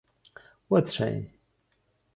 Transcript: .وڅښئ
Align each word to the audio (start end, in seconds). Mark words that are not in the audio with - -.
.وڅښئ 0.71 1.13